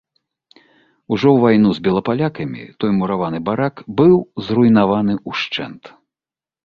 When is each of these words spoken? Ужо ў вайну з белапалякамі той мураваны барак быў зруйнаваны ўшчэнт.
Ужо 1.15 1.27
ў 1.31 1.37
вайну 1.43 1.69
з 1.79 1.83
белапалякамі 1.87 2.63
той 2.85 2.91
мураваны 2.99 3.39
барак 3.51 3.75
быў 4.01 4.15
зруйнаваны 4.49 5.13
ўшчэнт. 5.35 5.83